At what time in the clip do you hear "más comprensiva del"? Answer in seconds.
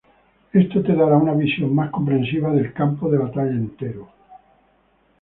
1.75-2.73